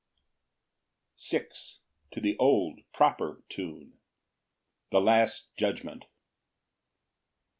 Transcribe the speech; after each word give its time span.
Psalm 1.15 1.41
50:6. 1.41 1.77
To 2.13 2.21
the 2.21 2.35
old 2.39 2.79
proper 2.91 3.43
Tune. 3.49 3.99
The 4.89 4.99
last 4.99 5.55
judgment. 5.57 6.05